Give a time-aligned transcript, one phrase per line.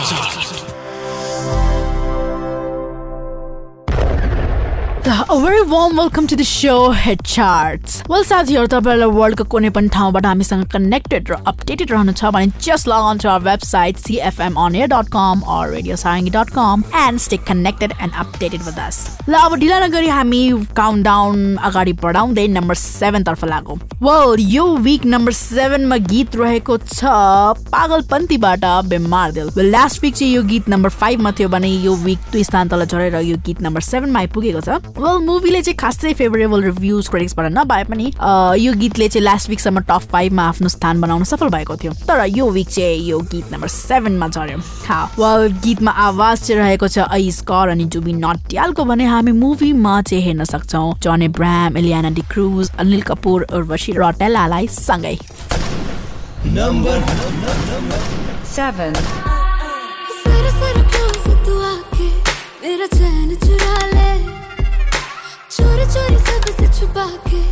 [0.04, 0.81] 下下下
[5.04, 7.94] A very warm welcome to the show Head Charts.
[8.08, 12.86] Well, साथीहरू तपाईँहरूलाई वर्ल्डको कुनै पनि ठाउँबाट हामीसँग कनेक्टेड र अपडेटेड रहनु छ भने just
[12.86, 19.00] log on to our website cfmonair.com or radiosarang.com and stay connected and updated with us.
[19.28, 20.42] ल अब ढिला नगरी हामी
[20.76, 26.78] काउन्ट डाउन अगाडि बढाउँदै नम्बर सेभेन तर्फ लागौँ वेल यो विक नम्बर सेभेनमा गीत रहेको
[26.86, 27.16] छ
[27.74, 32.44] पागलपन्थीबाट बेमार दिल लास्ट विक चाहिँ यो गीत नम्बर फाइभमा थियो भने यो विक दुई
[32.44, 37.08] स्थान तल झरेर यो गीत नम्बर सेभेनमा आइपुगेको छ वेल मुभीले चाहिँ खासै फेभरेबल रिभ्युज
[37.08, 38.06] क्रिटिक्सबाट नभए पनि
[38.60, 42.48] यो गीतले चाहिँ लास्ट विकसम्म टप फाइभमा आफ्नो स्थान बनाउन सफल भएको थियो। तर यो
[42.50, 44.58] विक चाहिँ यो गीत नम्बर सेभेनमा झऱ्यो।
[45.18, 50.24] वेल गीतमा आवाज चाहिँ रहेको छ ऐस कर अनि जुबी नटियालको भने हामी मुभीमा चाहिँ
[50.24, 55.16] हेर्न सक्छौँ। जन एब्राम एलियाना डिक्रुज अनिल कपुर उर्वशी रटेलालाई सँगै।
[61.62, 62.08] आके
[62.62, 63.91] मेरा चैन चुरा
[65.62, 67.42] चोरी चोरी सबसे छुपा के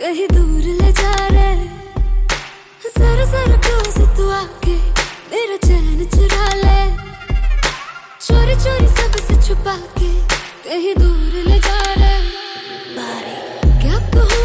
[0.00, 1.54] कहीं दूर ले जा रहे
[2.96, 4.76] सर सर क्लोज तू आके
[5.32, 6.78] मेरा चैन चुरा ले।
[8.26, 10.10] चोरी चोरी सबसे छुपा के
[10.68, 12.14] कहीं दूर ले जा रहे
[13.82, 14.35] क्या कहूँ?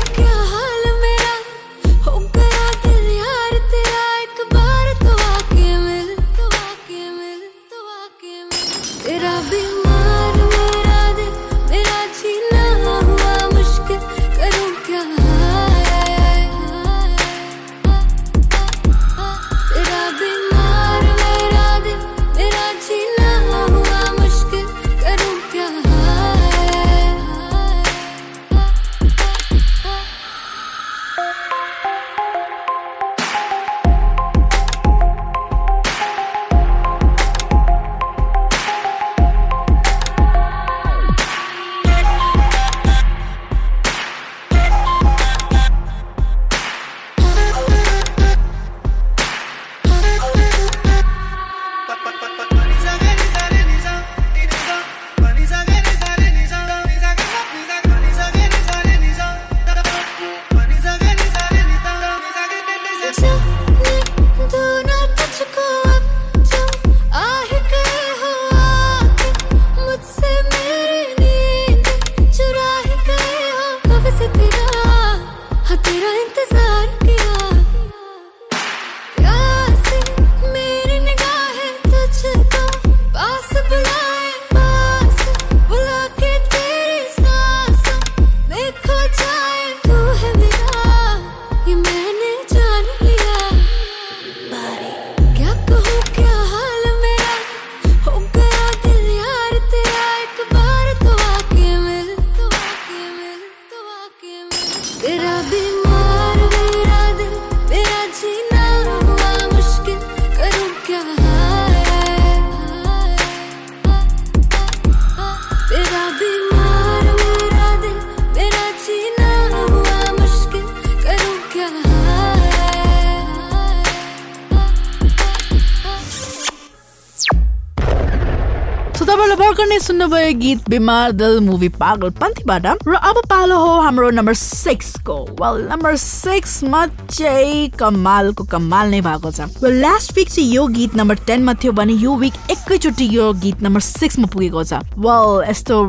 [130.52, 136.86] Eid बिमार दिल मुभी पागलपन्थीबाट र अब पालो हो हाम्रो नम्बर सिक्सको वेल नम्बर सिक्समा
[136.88, 141.72] चाहिँ कमालको कमाल नै भएको छ वेल लास्ट विक चाहिँ यो गीत नम्बर टेनमा थियो
[141.74, 145.82] भने यो विक एकैचोटि यो गीत नम्बर सिक्समा पुगेको छ वेल यस्तो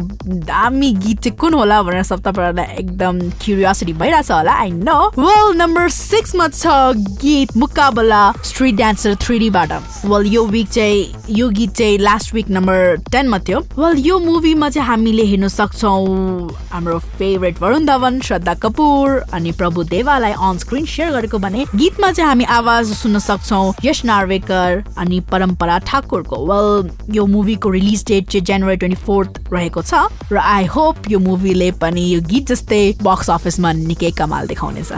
[0.48, 5.56] दामी गीत चाहिँ कुन होला भनेर सब तपाईँहरूलाई एकदम क्युरियोसिटी भइरहेछ होला आई नो वेल
[5.56, 6.76] नम्बर सिक्समा छ
[7.22, 9.72] गीत मुकाबला स्ट्रिट डान्सर थ्री डीबाट
[10.06, 14.68] वेल यो विक चाहिँ यो गीत चाहिँ लास्ट विक नम्बर टेनमा थियो वेल यो मुभीमा
[14.72, 20.86] चाहिँ हामीले हेर्न सक्छौँ हाम्रो फेभरेट वरुण धवन श्रद्धा कपुर अनि प्रभु देवालाई अन स्क्रिन
[20.86, 26.90] सेयर गरेको भने गीतमा चाहिँ हामी आवाज सुन्न सक्छौँ यश नार्वेकर अनि परम्परा ठाकुरको वेल
[27.16, 31.70] यो मुभीको रिलिज डेट चाहिँ जनवरी ट्वेन्टी फोर्थ रहेको छ र आई होप यो मुभीले
[31.82, 34.92] पनि यो गीत जस्तै बक्स अफिसमा निकै कमाल देखाउनेछ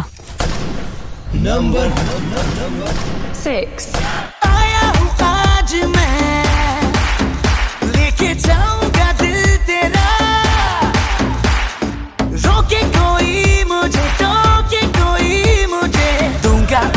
[1.36, 1.86] number
[3.34, 3.86] Six.
[4.46, 6.92] आया हूँ आज मैं
[7.86, 8.83] लेके जाऊंगा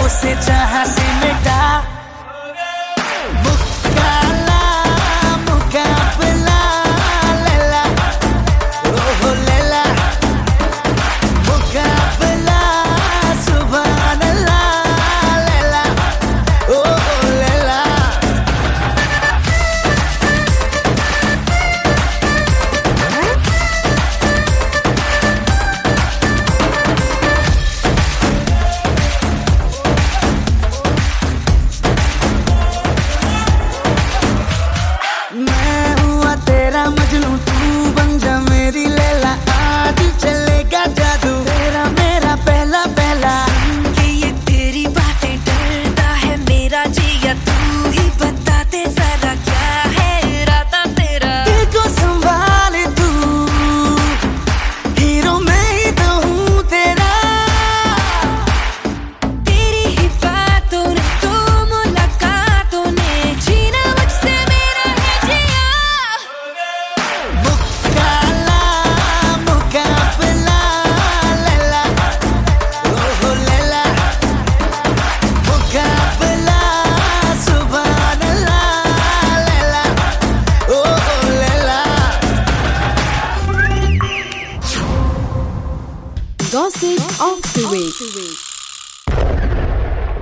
[0.07, 1.61] उसे जहां से मिटा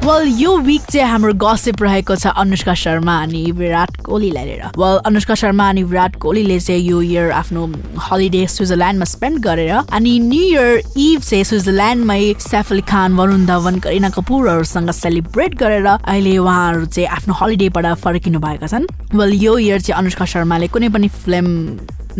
[0.05, 4.97] वेल यो विक चाहिँ हाम्रो गसिप रहेको छ अनुष्का शर्मा अनि विराट कोहलीलाई लिएर। वेल
[5.05, 7.65] अनुष्का शर्मा अनि विराट कोहलीले चाहिँ यो इयर आफ्नो
[8.05, 13.79] हलिडे स्विजरल्यान्डमा स्पेन्ड गरेर अनि न्यु इयर इभ चाहिँ स्विजरल्यान्डमै सैफ अली खान वरुण धवन
[13.81, 18.85] करिना कपुरहरूसँग सेलिब्रेट गरेर अहिले उहाँहरू चाहिँ आफ्नो हलिडेबाट फर्किनु भएका छन्।
[19.15, 21.49] वेल यो इयर चाहिँ अनुष्का शर्माले कुनै पनि फिल्म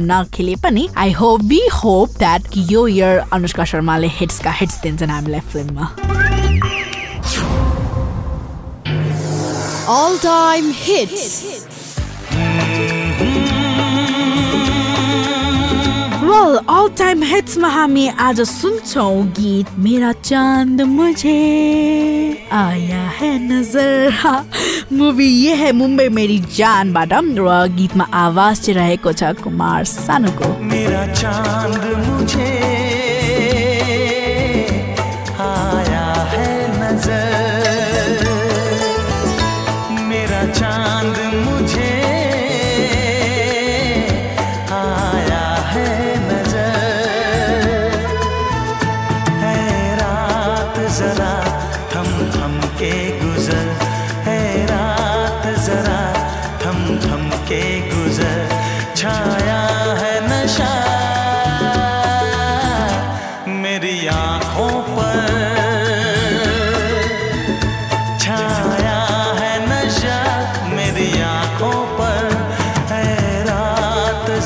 [0.10, 5.40] नखेले पनि I hope we hope that यो इयर अनुष्का शर्माले हिट्सका हिट्स दिन्छन् हामीलाई
[5.54, 5.94] फिल्ममा।
[9.88, 11.24] All time hits.
[16.24, 21.38] Well all time हिट्समा हामी आज सुन्छौँ गीत मेरा चाँद मुझे
[22.52, 29.14] आया है नज़र। मुभी ये है मुंबई मेरी जान जानबाट र गीतमा आवाज़ चाहिँ रहेको
[29.14, 32.75] छ कुमार सानुको मेरा चाँद मुझे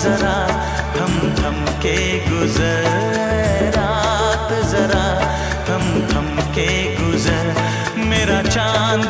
[0.02, 0.36] जरा
[0.96, 1.96] थम थम के
[2.28, 2.84] गुजर
[3.78, 5.06] रात जरा
[5.70, 6.68] थम थम के
[7.00, 7.54] गुजर
[8.12, 9.08] मेरा चाँद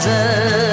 [0.00, 0.69] Moses.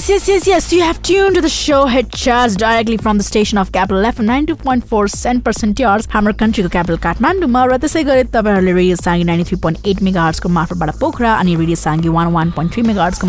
[0.00, 0.72] Yes, yes, yes, yes.
[0.72, 1.84] You have tuned to the show.
[1.84, 7.64] Hit Charts directly from the station of Capital FM 92.4 cent percent yours हाम्रो कन्ट्रीको
[7.70, 12.32] र त्यसै गरी तपाईँहरूले radio Sangi ninety three point मार्फतबाट Pokhara अनि radio Sangi one
[12.32, 12.78] one point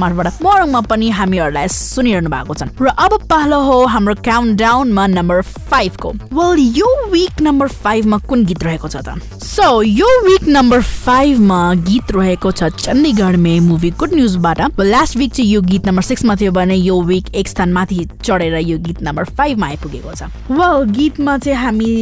[0.03, 5.41] मार्फतबाट मोरङमा पनि हामीहरूलाई सुनिरहनु भएको छन् र अब पालो हो हाम्रो काउन्ट डाउनमा नम्बर
[5.67, 10.81] फाइभको वेल यो विक नम्बर फाइभमा कुन गीत रहेको छ त सो यो विक नम्बर
[11.03, 11.59] फाइभमा
[11.91, 16.35] गीत रहेको छ चण्डीगढ मे मुभी गुड न्युजबाट लास्ट विक चाहिँ यो गीत नम्बर सिक्समा
[16.39, 20.89] थियो भने यो विक एक स्थान माथि चढेर यो गीत नम्बर फाइभमा आइपुगेको छ। वेल
[20.93, 21.93] गीतमा चाहिँ हामी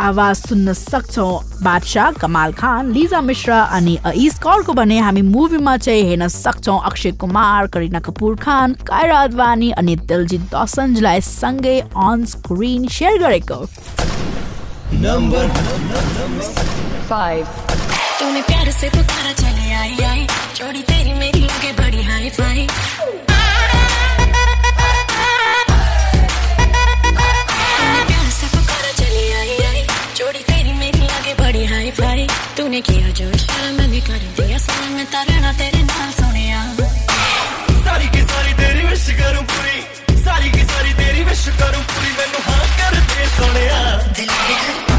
[0.00, 6.02] आवाज सुन्न सक्छौँ। बादशाह कमाल खान लिजा मिश्रा अनि इस कौरको भने हामी मुभीमा चाहिँ
[6.08, 12.88] हेर्न सक्छौँ। अक्षय कुमार करिना कपुर खान कायरा अदवानी अनि दिलजित दोसन्जलाई सँगै अन स्क्रिन
[12.88, 13.58] सेयर गरेको।
[17.12, 17.46] Five,
[18.18, 22.66] तूने प्यार से पुकारा चले आई आई जोड़ी तेरी मेरी लगे बड़ी हाई फाई
[32.00, 36.60] बड़ी तूने किया जो शर्म मैंने कर दिया सारा। मैं तारा तेरे नाल सोनिया।
[37.84, 39.78] सारी की सारी तेरी विश करूँ पूरी।
[40.24, 44.91] सारी की सारी तेरी विश करूँ पूरी। मैनू हाँ कर दे सोनिया। दिल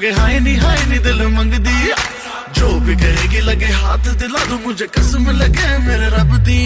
[0.00, 1.92] पागे हाय नी हाय नी, दिल मंगदी।
[2.56, 6.60] जो भी करेगी लगे हाथ दिला दो, मुझे कसम लगे मेरे रब दी।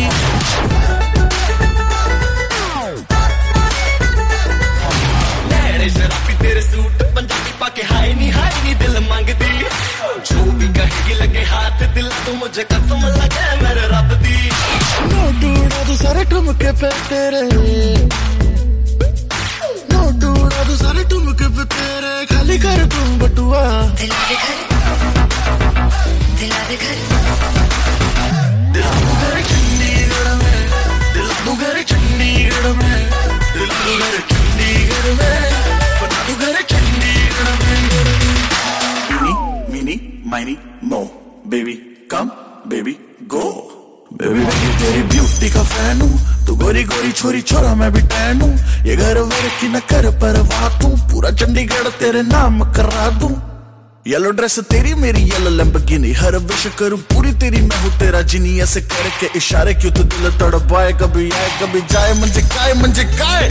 [5.84, 9.52] शराबी तेरे सूट, पंजाबी पाके हाय नी हाय नी, दिल मंगदी।
[10.30, 14.38] जो भी कहेगी लगे हाथ दिला दो, मुझे कसम लगे मेरे रब दी।
[15.10, 18.43] नोट दो सारे ठुमके पे तेरे।
[22.24, 23.62] तेरे खाली कर तुम बटुआ।
[24.00, 24.58] दिल दे घर
[26.40, 26.96] दिल दे घर
[28.74, 30.60] दिल घर चंडीगढ़ में,
[31.14, 32.98] दिल घर चंडीगढ़ में,
[33.54, 35.38] दिल घर चंडीगढ़ में
[36.26, 37.82] तू घर चंडीगढ़ में।
[39.10, 39.32] Mini
[39.72, 41.00] mini, miney, no,
[41.46, 41.74] baby,
[42.10, 42.30] come,
[42.68, 42.96] baby,
[43.28, 43.46] go.
[44.12, 48.40] Baby baby तेरी ब्यूटी का फ़ैन हूँ। तू गोरी गोरी छोरी छोरा, मैं भी टैन
[48.40, 48.54] हूँ।
[48.86, 50.36] ये घर वर की न कर पर
[50.82, 53.30] तू। पूरा चंडीगढ़ तेरे नाम करा दू।
[54.06, 58.58] येलो ड्रेस तेरी मेरी येलो लंबगिनी हर विश करू, पूरी तेरी मैं हूँ तेरा जिनी।
[58.60, 60.92] ऐसे करके इशारे क्यों तू दिल तड़पाए?
[60.92, 63.48] कभी आए, कभी जाए मंजे काय मंजे काय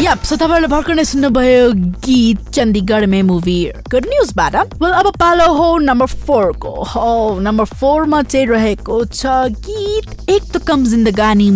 [0.00, 1.70] या सो तपाईँहरूले भर्खर नै सुन्नुभयो
[2.02, 3.58] गीत चण्डीगढमे मुभी
[3.90, 4.06] गुड
[4.90, 6.06] अब पालो हो नम्बर
[6.94, 7.64] हो नम्बर
[8.50, 9.26] रहेको छ
[9.66, 11.50] गीत एक त कम जिन्दगानी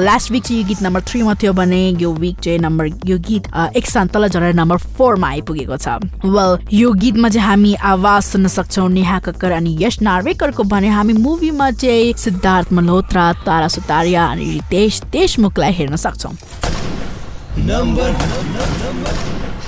[0.00, 1.00] लास्ट विक चाहिँ यो गीत नम्बर
[2.02, 2.86] यो विक चाहिँ नम्बर
[3.76, 3.86] एक
[5.28, 5.98] आइपुगेको छ।
[6.72, 11.70] यो गीतमा चाहिँ हामी आवाज सुन्न सक्छौँ नेहा कक्कर अनि यश नार्वेकरको भने हामी मुभीमा
[11.82, 16.34] चाहिँ सिद्धार्थ मल्होत्रा तारा सुतारिया अनि रितेश देशमुखलाई हेर्न सक्छौँ।
[17.56, 18.12] number,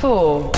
[0.01, 0.51] four.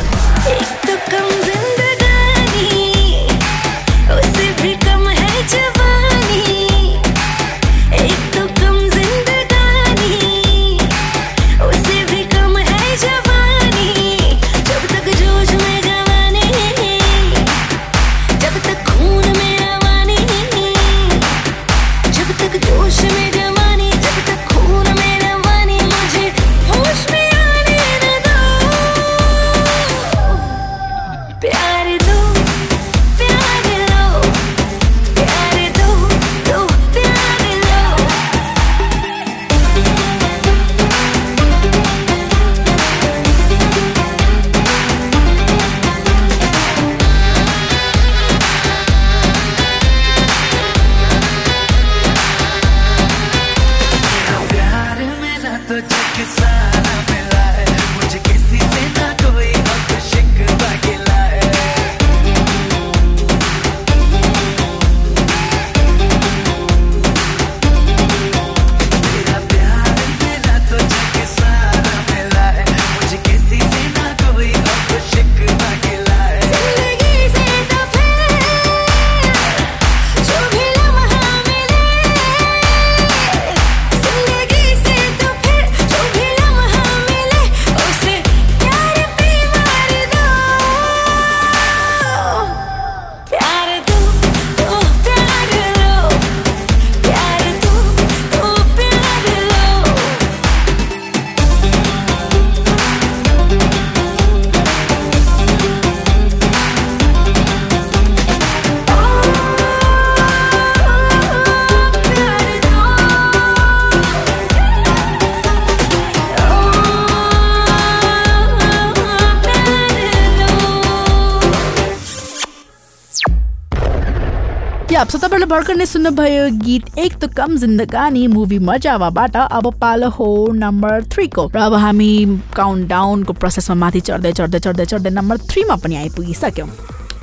[125.04, 130.28] या तपाईँले भर्खर नै सुन्नुभयो गीत एक त कम जिन्दगानी मुभी मजावाबाट अब पालो हो
[130.56, 132.08] नम्बर थ्रीको र अब हामी
[132.56, 136.68] काउन्ट डाउनको प्रोसेसमा माथि चढ्दै चढ्दै चढ्दै चढ्दै नम्बर थ्रीमा पनि आइपुगिसक्यौँ।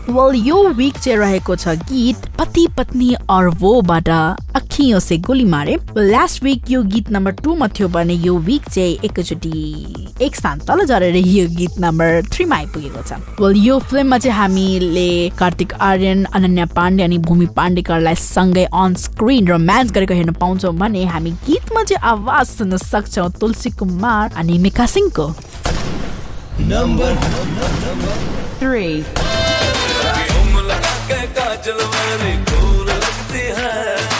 [0.09, 5.77] वेल यो विक चाहिँ रहेको छ गीत पति पत्नी और वोबाट अखियों से गोली मारे।
[5.97, 10.85] लास्ट विक यो गीत नम्बर टूमा थियो भने यो विक चाहिँ एकैचोटि एक स्थान तल
[10.85, 16.65] झरेर यो गीत नम्बर थ्रीमा आइपुगेको छ। वेल यो फिल्ममा चाहिँ हामीले कार्तिक आर्यन अनन्या
[16.75, 22.03] पाण्डे अनि भूमि पाण्डेकरलाई सँगै अन स्क्रिन रोमान्स गरेको हेर्न पाउँछौँ भने हामी गीतमा चाहिँ
[22.11, 25.27] आवाज सुन्न सक्छौँ तुलसी कुमार अनि मिका सिंहको।
[26.61, 27.13] लगा
[28.61, 29.40] के
[31.35, 34.10] काजल वाली गोर लगती है।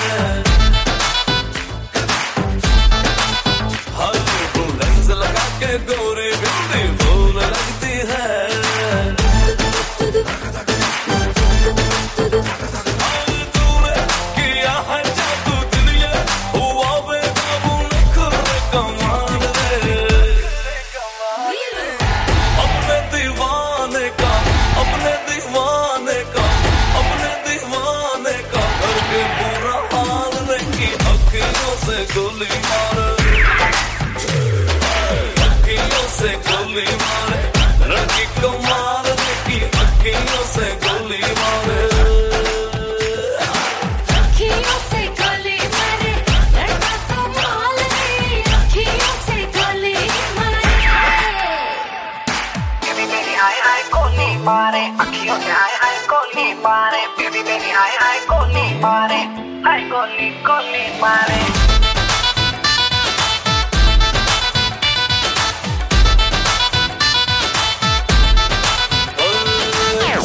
[54.46, 59.20] मारे अखियों से हाय हाय, गोली मारे। बेबी बेबी, हाय हाय, गोली मारे।
[59.66, 61.40] हाय, गोली गोली मारे।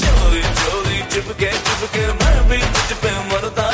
[0.00, 1.50] चोरी चोरी, चिपके
[2.14, 2.58] मैं भी
[3.02, 3.65] पे मरता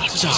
[0.00, 0.28] so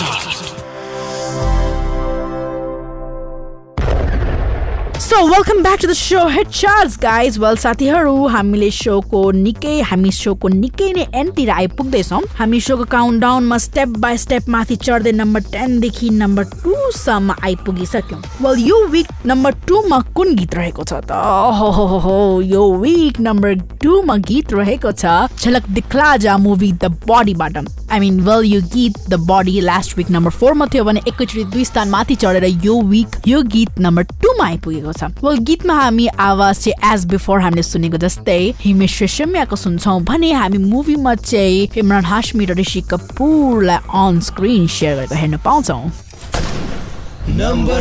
[5.28, 10.48] welcome back to the show head charge guys well साथीहरू हामीले सोको निकै हामी सोको
[10.48, 16.10] निकै नै एन्डतिर आइपुग्दैछौँ। हामी सोको काउन्ट डाउनमा स्टेप बाई स्टेप माथि चढ्दै नम्बर टेनदेखि
[16.10, 21.12] नम्बर टूसम्म आइपुगिसक्यौँ। वेल यो विक नम्बर टूमा कुन गीत रहेको छ त?
[21.58, 25.04] हो हो यो विक नम्बर टूमा गीत रहेको छ
[25.38, 27.58] झलक दिखला जा मुभी द बडीबाट
[27.92, 31.64] आई मिन वेल यो गीत the body last week number फोरमा थियो भने एकैचोटि दुई
[31.64, 36.54] स्थान माथि चढेर यो विक यो गीत नम्बर टूमा आइपुगेको छ। वेल गीतमा हामी आवाज
[36.64, 42.44] चाहिँ एज बिफोर हामीले सुनेको जस्तै हिमेश रेशमियाको सुन्छौँ भने हामी मुभीमा चाहिँ इमरान हाशमी
[42.46, 45.84] र ऋषि कपुरलाई अन स्क्रिन सेयर गरेको हेर्न पाउँछौँ।
[47.28, 47.78] Number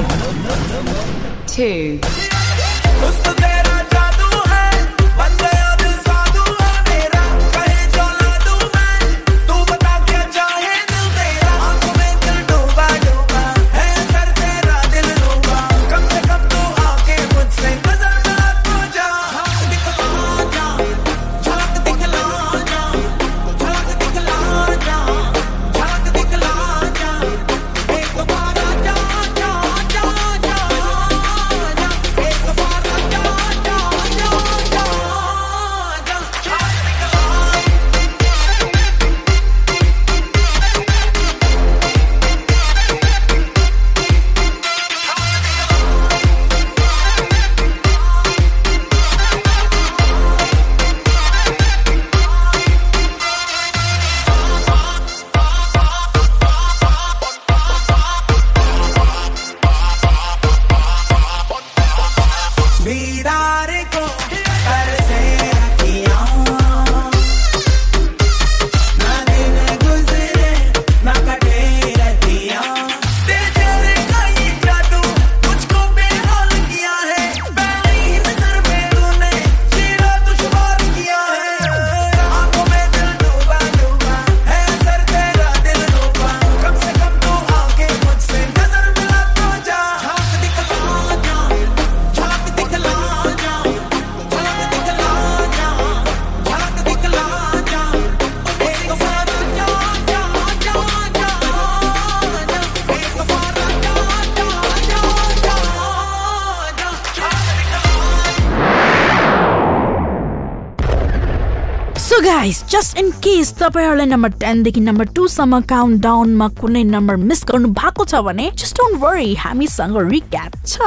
[113.61, 118.25] इन केस तपाईँहरूले नम्बर टेनदेखि नम्बर टूसम्म काउन्ट डाउनमा कुनै नम्बर मिस गर्नु भएको छ
[118.25, 120.81] भने जस्ट डोन्ट वरी हामीसँग रिक्याप छ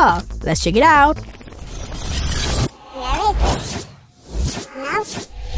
[0.49, 1.17] let's check it out
[4.82, 5.05] Now,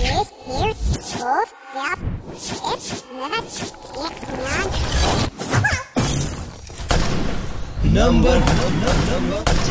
[0.04, 0.76] yes, here,
[1.22, 1.96] both, yeah,
[2.72, 3.42] it's never,
[3.96, 4.16] yeah,
[7.96, 8.36] number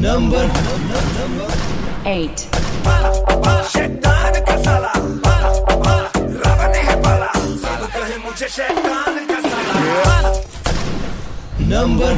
[0.00, 0.50] number
[2.04, 2.48] 8,
[11.68, 12.10] number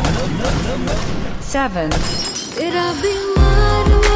[1.41, 1.91] 7,
[2.57, 4.16] तेरा बीमार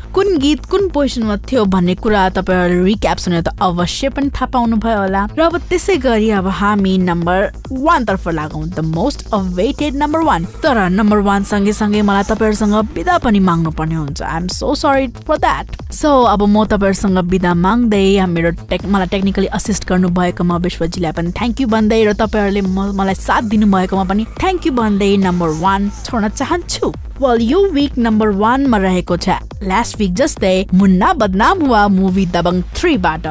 [0.15, 4.75] कुन गीत कुन पोजिसनमा थियो भन्ने कुरा तपाईँहरूले रिक्याप सुनेर त अवश्य पनि थाहा पाउनु
[4.83, 7.39] भयो होला। र अब त्यसै गरी अब हामी नम्बर
[7.71, 12.75] वान तर्फ लागौँ the most awaited number one तर नम्बर वान सँगै सँगै मलाई तपाईँहरूसँग
[12.91, 17.53] बिदा पनि माग्नु पर्ने हुन्छ। I'm so sorry for that so अब म तपाईँहरूसँग बिदा
[17.63, 22.61] माग्दै मेरो टेक मलाई टेक्निकली असिस्ट गर्नु भएकोमा विश्वजीलाई पनि थ्याङ्क यू भन्दै र तपाईँहरूले
[22.99, 26.91] मलाई साथ दिनुभएकोमा पनि थ्याङ्क यू भन्दै नम्बर वान छोड्न चाहन्छु।
[27.21, 29.29] वेल यो विक नम्बर वानमा रहेको छ.
[29.63, 33.27] लास्ट विक जस्तै मुन्ना बदनाम हुआ मुभी दबङ थ्रीबाट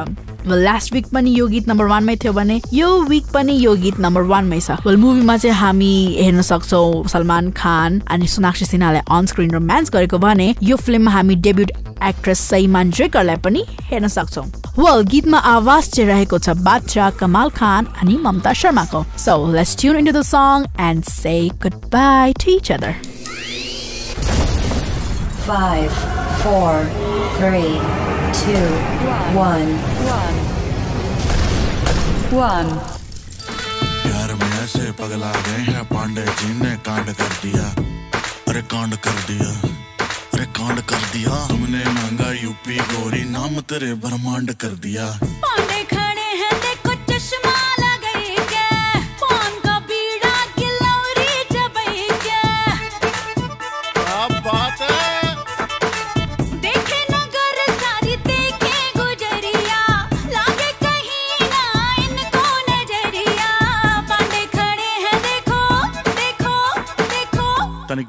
[0.47, 3.99] वेल लास्ट विक पनि यो गीत नम्बर वानमै थियो भने यो विक पनि यो गीत
[3.99, 4.77] नम्बर वानमै छ.
[4.87, 10.17] वेल मुभीमा चाहिँ हामी हेर्न सक्छौँ सलमान खान अनि सोनाक्षी सिन्हाले अन स्क्रिन रोमान्स गरेको
[10.17, 11.71] भने यो फिल्ममा हामी डेब्युट
[12.03, 14.45] एक्ट्रेस सैमान ड्रेकरलाई पनि हेर्न सक्छौँ.
[14.79, 19.05] वेल गीतमा आवाज चाहिँ रहेको छ बादशाह कमाल खान अनि ममता शर्माको.
[19.19, 21.39] So let's tune into the song and say
[21.93, 22.95] goodbye to each other
[25.51, 25.95] 5,
[26.41, 26.85] 4,
[27.37, 27.79] 3,
[28.35, 28.59] 2,
[29.37, 29.71] 1.
[32.33, 32.69] 1,
[34.03, 37.65] प्यार में ऐसे पगला गए हैं पांडे जी ने कांड कर दिया।
[38.47, 39.49] अरे कांड कर दिया।
[40.33, 45.05] अरे कांड कर दिया। तुमने मांगा यूपी गोरी नाम तेरे ब्रह्मांड कर दिया।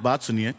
[0.04, 0.52] बात सुनिए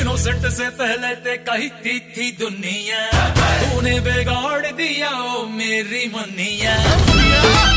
[0.00, 3.00] इनोसेंट से पहले ते कही थी थी दुनिया।
[3.62, 7.71] तूने बिगाड़ दिया, ओ मेरी मुनिया।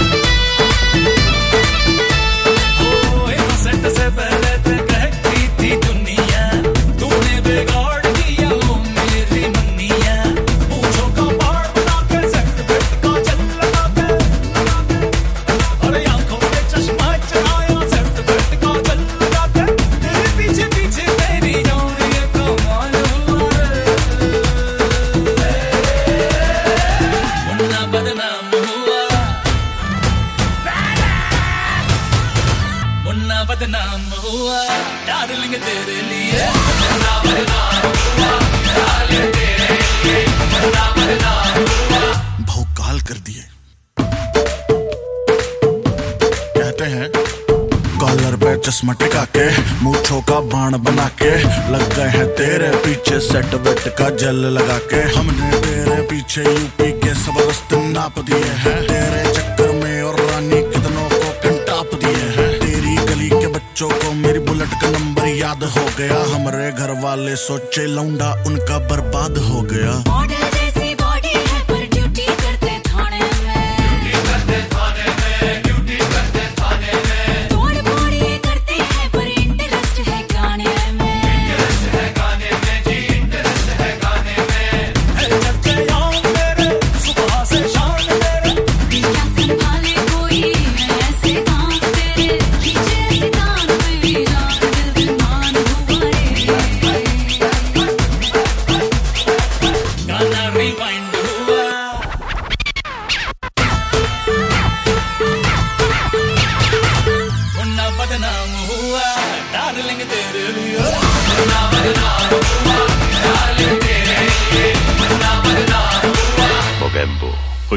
[49.86, 51.30] मूछों का बाण बना के
[51.72, 56.92] लग गए हैं तेरे पीछे सेट वेट का जल लगा के। हमने तेरे पीछे यूपी
[57.02, 62.26] के सब रस्ते नाप दिए हैं। तेरे चक्कर में और रानी कितनों को कंटाप दिए
[62.38, 67.00] हैं। तेरी गली के बच्चों को मेरी बुलेट का नंबर याद हो गया। हमारे घर
[67.04, 69.94] वाले सोचे लौंडा उनका बर्बाद हो गया।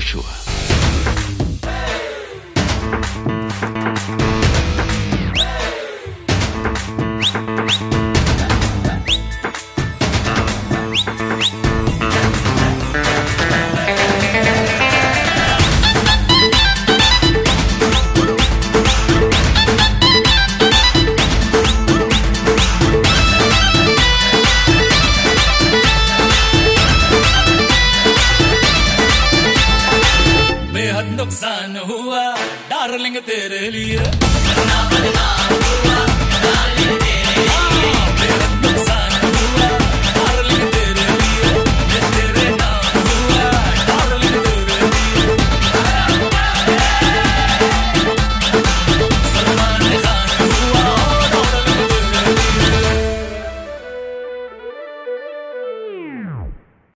[0.01, 0.48] for sure.